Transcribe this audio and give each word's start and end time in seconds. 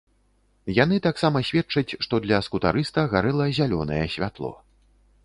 Яны 0.83 0.95
таксама 1.07 1.43
сведчаць, 1.49 1.97
што 2.05 2.21
для 2.25 2.39
скутарыста 2.47 3.05
гарэла 3.13 3.45
зялёнае 3.59 4.01
святло. 4.15 4.51